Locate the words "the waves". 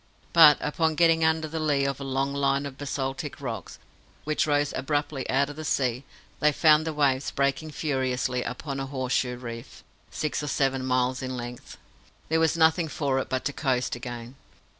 6.87-7.29